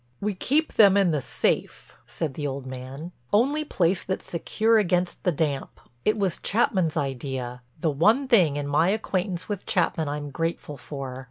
"We 0.19 0.33
keep 0.33 0.73
them 0.73 0.97
in 0.97 1.11
the 1.11 1.21
safe," 1.21 1.93
said 2.07 2.33
the 2.33 2.47
old 2.47 2.65
man. 2.65 3.11
"Only 3.31 3.63
place 3.63 4.01
that's 4.03 4.27
secure 4.27 4.79
against 4.79 5.23
the 5.23 5.31
damp. 5.31 5.79
It 6.05 6.17
was 6.17 6.39
Chapman's 6.39 6.97
idea—the 6.97 7.91
one 7.91 8.27
thing 8.27 8.55
in 8.57 8.65
my 8.65 8.89
acquaintance 8.89 9.47
with 9.47 9.67
Chapman 9.67 10.09
I'm 10.09 10.31
grateful 10.31 10.75
for." 10.75 11.19